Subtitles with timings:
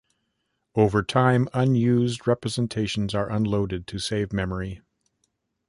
[0.73, 4.81] Over time, unused representations are unloaded to save memory.